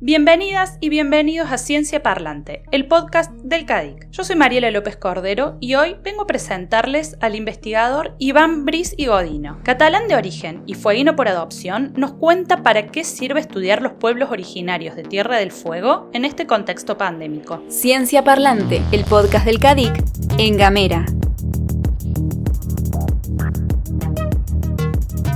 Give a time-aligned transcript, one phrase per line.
[0.00, 4.08] Bienvenidas y bienvenidos a Ciencia Parlante, el podcast del CADIC.
[4.12, 9.06] Yo soy Mariela López Cordero y hoy vengo a presentarles al investigador Iván Bris y
[9.06, 9.58] Godino.
[9.64, 14.30] Catalán de origen y fueguino por adopción, nos cuenta para qué sirve estudiar los pueblos
[14.30, 17.64] originarios de Tierra del Fuego en este contexto pandémico.
[17.66, 20.00] Ciencia Parlante, el podcast del CADIC
[20.38, 21.06] en Gamera.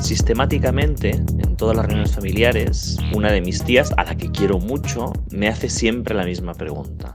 [0.01, 5.13] Sistemáticamente, en todas las reuniones familiares, una de mis tías, a la que quiero mucho,
[5.31, 7.15] me hace siempre la misma pregunta.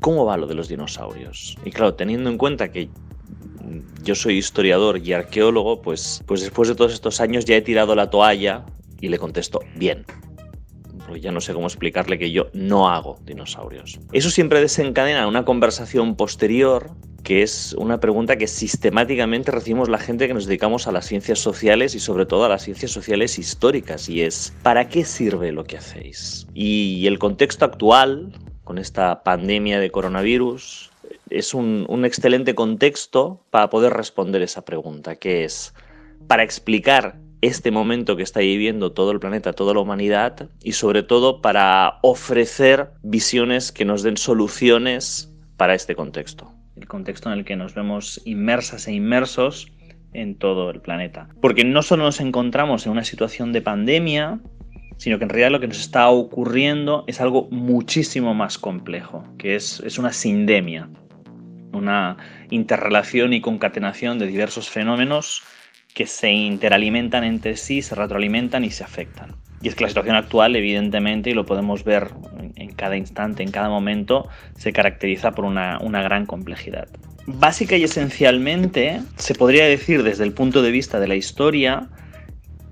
[0.00, 1.56] ¿Cómo va lo de los dinosaurios?
[1.64, 2.90] Y claro, teniendo en cuenta que
[4.02, 7.94] yo soy historiador y arqueólogo, pues, pues después de todos estos años ya he tirado
[7.94, 8.66] la toalla
[9.00, 10.04] y le contesto, bien.
[11.06, 14.00] Porque ya no sé cómo explicarle que yo no hago dinosaurios.
[14.12, 16.90] Eso siempre desencadena una conversación posterior
[17.22, 21.38] que es una pregunta que sistemáticamente recibimos la gente que nos dedicamos a las ciencias
[21.38, 25.64] sociales y sobre todo a las ciencias sociales históricas y es ¿para qué sirve lo
[25.64, 26.46] que hacéis?
[26.54, 28.32] Y el contexto actual,
[28.64, 30.90] con esta pandemia de coronavirus,
[31.28, 35.74] es un, un excelente contexto para poder responder esa pregunta, que es
[36.26, 41.02] para explicar este momento que está viviendo todo el planeta, toda la humanidad y sobre
[41.02, 47.44] todo para ofrecer visiones que nos den soluciones para este contexto el contexto en el
[47.44, 49.70] que nos vemos inmersas e inmersos
[50.12, 51.28] en todo el planeta.
[51.40, 54.40] Porque no solo nos encontramos en una situación de pandemia,
[54.96, 59.54] sino que en realidad lo que nos está ocurriendo es algo muchísimo más complejo, que
[59.54, 60.88] es, es una sindemia,
[61.72, 62.16] una
[62.50, 65.42] interrelación y concatenación de diversos fenómenos
[65.94, 69.36] que se interalimentan entre sí, se retroalimentan y se afectan.
[69.62, 72.10] Y es que la situación actual, evidentemente, y lo podemos ver
[72.56, 76.88] en cada instante, en cada momento, se caracteriza por una, gran complejidad.
[77.26, 81.88] Básica y esencialmente, se podría decir desde el punto de vista de la historia,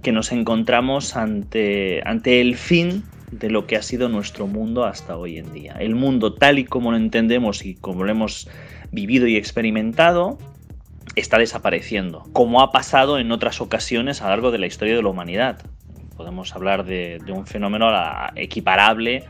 [0.02, 5.16] que nos encontramos ante, ante el fin de lo que ha sido nuestro mundo hasta
[5.16, 5.76] hoy en día.
[5.78, 8.48] El mundo tal y como lo entendemos y como lo hemos
[8.90, 10.38] vivido y experimentado
[11.16, 15.02] está desapareciendo, como ha pasado en otras ocasiones a lo largo de la historia de
[15.02, 15.60] la humanidad.
[16.16, 17.88] Podemos hablar de, un fenómeno
[18.34, 19.24] equiparable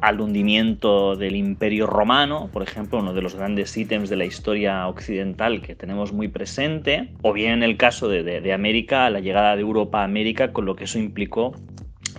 [0.00, 4.86] al hundimiento del Imperio Romano, por ejemplo, uno de los grandes ítems de la historia
[4.88, 9.62] occidental que tenemos muy presente, o bien en el caso de, América, la llegada de
[9.62, 11.54] Europa a América, con lo que eso implicó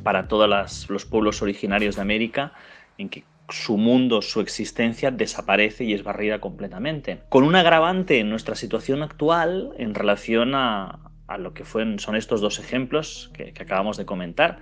[0.04, 2.54] para todos los pueblos originarios de América,
[2.98, 7.22] en que su mundo, su existencia desaparece y es barrida completamente.
[7.30, 12.42] Con un agravante en nuestra situación actual en relación a, a lo que son estos
[12.42, 14.60] dos ejemplos que, acabamos de comentar.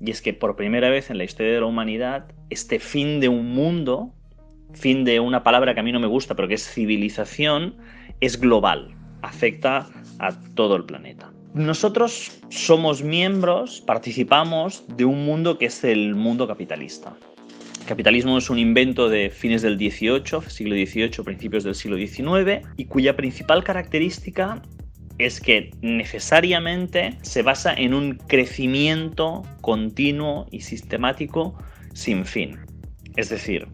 [0.00, 3.28] Y es que por primera vez en la historia de la humanidad, este fin de
[3.28, 4.12] un mundo,
[4.72, 7.76] fin de una palabra que a mí no me gusta, pero que es civilización,
[8.20, 9.86] es global, afecta
[10.18, 11.32] a todo el planeta.
[11.54, 17.16] Nosotros somos miembros, participamos de un mundo que es el mundo capitalista.
[17.86, 22.86] Capitalismo es un invento de fines del XVIII, siglo XVIII, principios del siglo XIX, y
[22.86, 24.60] cuya principal característica
[25.18, 31.56] es que necesariamente se basa en un crecimiento continuo y sistemático
[31.94, 32.58] sin fin.
[33.16, 33.68] Es decir,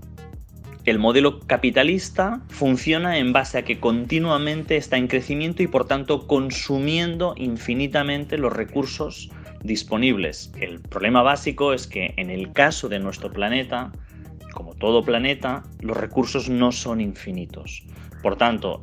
[0.84, 6.26] el modelo capitalista funciona en base a que continuamente está en crecimiento y por tanto
[6.26, 9.30] consumiendo infinitamente los recursos
[9.62, 10.52] disponibles.
[10.60, 13.92] El problema básico es que en el caso de nuestro planeta,
[14.54, 17.84] como todo planeta, los recursos no son infinitos.
[18.20, 18.82] Por tanto,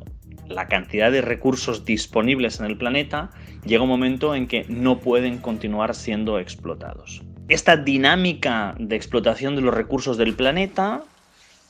[0.50, 3.30] la cantidad de recursos disponibles en el planeta,
[3.64, 7.22] llega un momento en que no pueden continuar siendo explotados.
[7.48, 11.02] Esta dinámica de explotación de los recursos del planeta,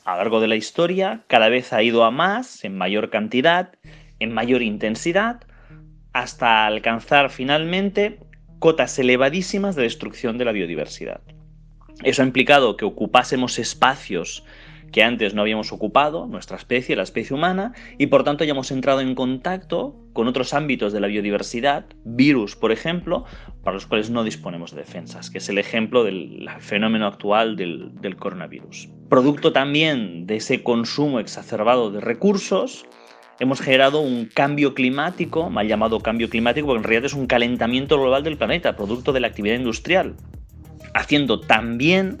[0.03, 3.73] a lo largo de la historia, cada vez ha ido a más, en mayor cantidad,
[4.19, 5.41] en mayor intensidad,
[6.13, 8.19] hasta alcanzar finalmente
[8.59, 11.21] cotas elevadísimas de destrucción de la biodiversidad.
[12.03, 14.43] Eso ha implicado que ocupásemos espacios
[14.91, 19.01] que antes no habíamos ocupado, nuestra especie, la especie humana, y por tanto hayamos entrado
[19.01, 23.25] en contacto con otros ámbitos de la biodiversidad, virus, por ejemplo,
[23.63, 27.91] para los cuales no disponemos de defensas, que es el ejemplo del fenómeno actual del,
[28.01, 28.89] del coronavirus.
[29.09, 32.85] Producto también de ese consumo exacerbado de recursos,
[33.39, 37.99] hemos generado un cambio climático, mal llamado cambio climático, porque en realidad es un calentamiento
[37.99, 40.15] global del planeta, producto de la actividad industrial,
[40.93, 42.19] haciendo también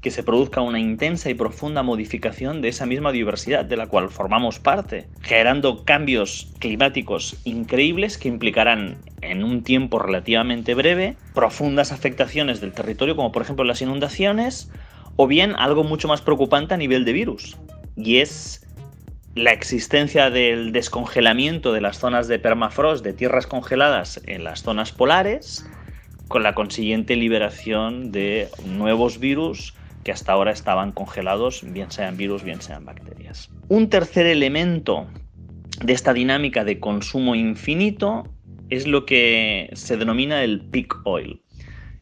[0.00, 4.08] que se produzca una intensa y profunda modificación de esa misma diversidad de la cual
[4.08, 12.60] formamos parte, generando cambios climáticos increíbles que implicarán en un tiempo relativamente breve profundas afectaciones
[12.60, 14.70] del territorio como por ejemplo las inundaciones
[15.16, 17.58] O bien algo mucho más preocupante a nivel de virus,
[17.96, 18.66] y es
[19.34, 24.92] la existencia del descongelamiento de las zonas de permafrost, de tierras congeladas en las zonas
[24.92, 25.68] polares,
[26.28, 29.74] con la consiguiente liberación de nuevos virus
[30.04, 33.50] que hasta ahora estaban congelados, bien sean virus, bien sean bacterias.
[33.68, 35.06] Un tercer elemento
[35.84, 38.24] de esta dinámica de consumo infinito
[38.68, 41.42] es lo que se denomina el peak oil.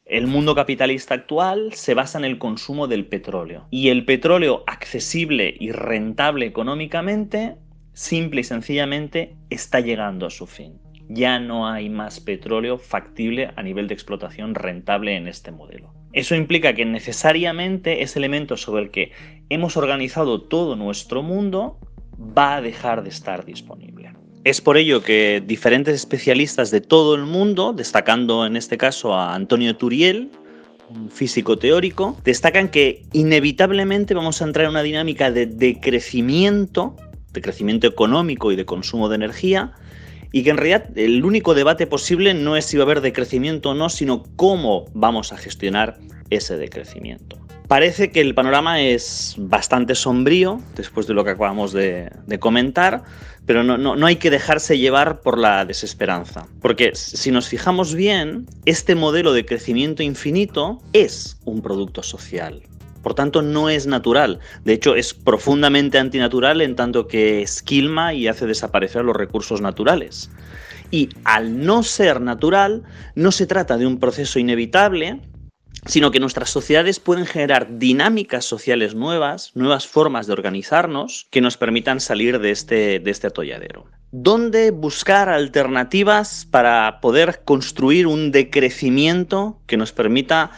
[0.04, 5.54] El mundo capitalista actual se basa en el consumo del petróleo y el petróleo accesible
[5.60, 7.56] y rentable económicamente,
[7.92, 10.80] simple y sencillamente, está llegando a su fin.
[11.08, 15.92] Ya no hay más petróleo factible a nivel de explotación rentable en este modelo.
[16.12, 19.12] Eso implica que necesariamente ese elemento sobre el que
[19.48, 21.78] hemos organizado todo nuestro mundo
[22.18, 24.12] va a dejar de estar disponible.
[24.44, 29.34] Es por ello que diferentes especialistas de todo el mundo, destacando en este caso a
[29.34, 30.30] Antonio Turiel,
[30.88, 36.96] un físico teórico, destacan que inevitablemente vamos a entrar en una dinámica de decrecimiento,
[37.32, 39.72] de crecimiento económico y de consumo de energía,
[40.32, 43.70] y que en realidad el único debate posible no es si va a haber decrecimiento
[43.70, 45.98] o no, sino cómo vamos a gestionar
[46.30, 47.38] ese decrecimiento.
[47.68, 52.10] Parece que el panorama es bastante sombrío, después de lo que acabamos de,
[52.40, 53.02] comentar,
[53.44, 56.46] pero no, no, hay que dejarse llevar por la desesperanza.
[56.62, 62.62] Porque si nos fijamos bien, este modelo de crecimiento infinito es un producto social.
[63.02, 64.40] Por tanto, no es natural.
[64.64, 70.30] De hecho, es profundamente antinatural en tanto que esquilma y hace desaparecer los recursos naturales.
[70.90, 72.82] Y al no ser natural,
[73.14, 75.20] no se trata de un proceso inevitable,
[75.86, 81.56] sino que nuestras sociedades pueden generar dinámicas sociales nuevas, nuevas formas de organizarnos que nos
[81.56, 83.86] permitan salir de este, de este atolladero.
[84.10, 90.50] ¿Dónde buscar alternativas para poder construir un decrecimiento que nos permita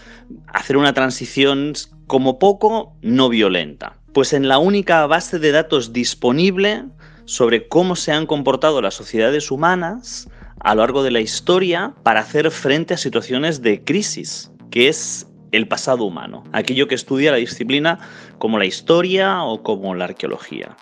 [0.47, 1.75] hacer una transición
[2.07, 3.97] como poco no violenta?
[4.13, 6.85] Pues en la única base de datos disponible
[7.25, 10.29] sobre cómo se han comportado las sociedades humanas
[10.59, 15.27] a lo largo de la historia para hacer frente a situaciones de crisis que es
[15.53, 17.99] el pasado humano, aquello que estudia la disciplina
[18.39, 20.77] como la historia o como la arqueología.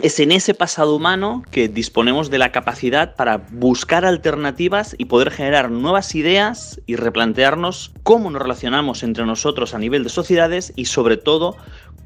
[0.00, 5.30] Es en ese pasado humano que disponemos de la capacidad para buscar alternativas y poder
[5.30, 10.86] generar nuevas ideas y replantearnos cómo nos relacionamos entre nosotros a nivel de sociedades y
[10.86, 11.56] sobre todo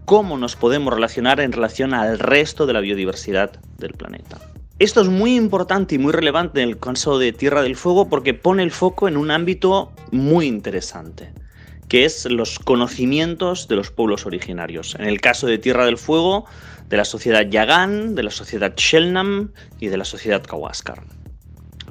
[0.04, 4.38] cómo nos podemos relacionar en relación al resto de la biodiversidad del planeta.
[4.78, 8.34] Esto es muy importante y muy relevante en el caso de Tierra del Fuego porque
[8.34, 11.32] pone el foco en un ámbito muy interesante,
[11.88, 14.94] que es los conocimientos de los pueblos originarios.
[14.98, 16.44] En el caso de Tierra del Fuego,
[16.90, 19.50] de la sociedad Yagán, de la sociedad Shelnam
[19.80, 21.02] y de la sociedad Kawaskar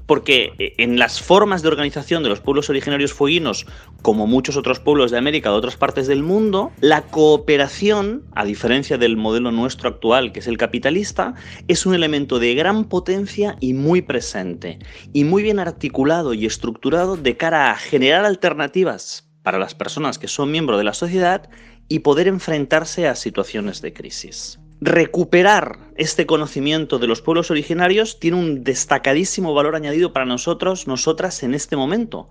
[0.06, 3.66] porque eh, en las formas de organización de los pueblos originarios fueguinos,
[4.02, 8.46] como muchos otros pueblos de América o de otras partes del mundo, la cooperación, a
[8.46, 11.36] diferencia del modelo nuestro actual, que es el capitalista,
[11.68, 14.80] es un elemento de gran potencia y muy presente,
[15.14, 20.28] y muy bien articulado y estructurado de cara a generar alternativas para las personas que
[20.28, 21.50] son miembros de la sociedad
[21.88, 28.38] y poder enfrentarse a situaciones de crisis recuperar este conocimiento de los pueblos originarios tiene
[28.38, 32.30] un destacadísimo valor añadido para nosotros, nosotras en este momento.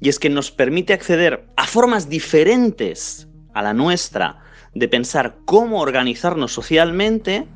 [0.00, 4.40] Y es que nos permite acceder a formas diferentes a la nuestra
[4.74, 7.46] de pensar cómo organizarnos socialmente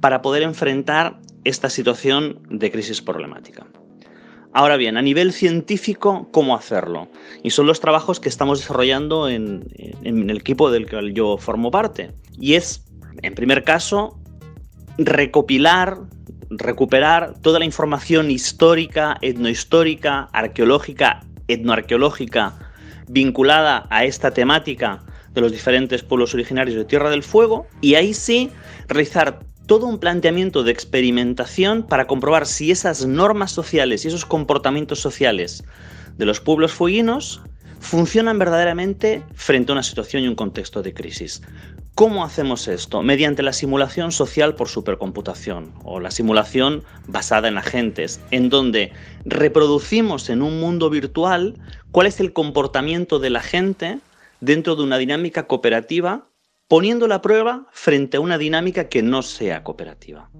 [0.00, 3.66] para poder enfrentar esta situación de crisis problemática.
[4.54, 7.08] Ahora bien, a nivel científico, ¿cómo hacerlo?
[7.42, 9.64] Y son los trabajos que estamos desarrollando en,
[10.02, 12.12] el equipo del que yo formo parte.
[12.38, 12.84] Y es
[13.20, 14.18] en primer caso,
[14.98, 15.98] recopilar,
[16.50, 22.54] recuperar toda la información histórica, etnohistórica, arqueológica, etnoarqueológica
[23.08, 25.04] vinculada a esta temática
[25.34, 28.50] de los diferentes pueblos originarios de Tierra del Fuego y ahí sí
[28.88, 35.00] realizar todo un planteamiento de experimentación para comprobar si esas normas sociales y esos comportamientos
[35.00, 35.64] sociales
[36.16, 37.40] de los pueblos fueguinos
[37.80, 41.42] funcionan verdaderamente frente a una situación y un contexto de crisis.
[41.94, 43.02] ¿Cómo hacemos esto?
[43.02, 48.92] Mediante la simulación social por supercomputación o la simulación basada en agentes, en donde
[49.26, 51.54] reproducimos en un mundo virtual
[51.90, 53.98] cuál es el comportamiento de la gente
[54.40, 56.28] dentro de una dinámica cooperativa,
[56.66, 60.30] poniendo la prueba frente a una dinámica que no sea cooperativa.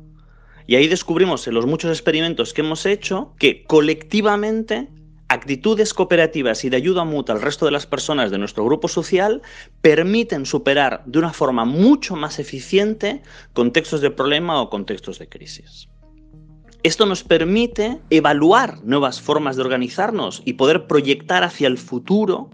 [0.66, 4.88] Y ahí descubrimos en los muchos experimentos que hemos hecho que colectivamente
[5.32, 9.40] actitudes cooperativas y de ayuda mutua al resto de las personas de nuestro grupo social
[9.80, 13.22] permiten superar de una forma mucho más eficiente
[13.54, 15.88] contextos de problema o contextos de crisis.
[16.82, 22.50] Esto nos permite evaluar nuevas formas de organizarnos y poder proyectar hacia el futuro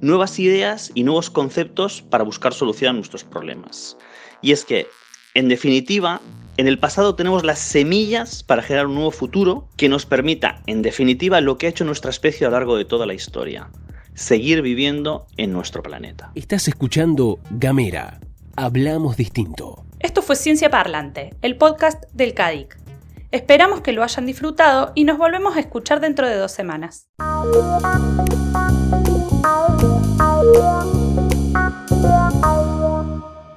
[0.00, 3.98] nuevas ideas y nuevos conceptos para buscar solución a nuestros problemas.
[4.40, 4.86] Y es que,
[5.36, 6.22] en definitiva,
[6.56, 10.80] en el pasado tenemos las semillas para generar un nuevo futuro que nos permita, en
[10.80, 13.68] definitiva, lo que ha hecho nuestra especie a lo largo de toda la historia,
[14.14, 16.32] seguir viviendo en nuestro planeta.
[16.34, 18.18] Estás escuchando Gamera.
[18.56, 19.84] Hablamos distinto.
[20.00, 22.78] Esto fue Ciencia Parlante, el podcast del CADIC.
[23.30, 27.10] Esperamos que lo hayan disfrutado y nos volvemos a escuchar dentro de dos semanas.